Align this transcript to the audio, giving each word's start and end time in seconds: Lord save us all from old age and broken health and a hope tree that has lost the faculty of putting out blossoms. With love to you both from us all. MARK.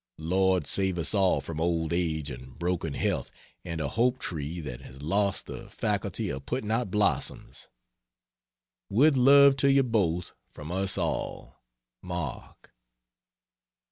Lord 0.17 0.65
save 0.65 0.97
us 0.97 1.13
all 1.13 1.41
from 1.41 1.61
old 1.61 1.93
age 1.93 2.31
and 2.31 2.57
broken 2.57 2.95
health 2.95 3.29
and 3.63 3.79
a 3.79 3.87
hope 3.89 4.17
tree 4.17 4.59
that 4.59 4.81
has 4.81 5.03
lost 5.03 5.45
the 5.45 5.69
faculty 5.69 6.29
of 6.29 6.47
putting 6.47 6.71
out 6.71 6.89
blossoms. 6.89 7.69
With 8.89 9.15
love 9.15 9.55
to 9.57 9.71
you 9.71 9.83
both 9.83 10.31
from 10.49 10.71
us 10.71 10.97
all. 10.97 11.61
MARK. 12.01 12.73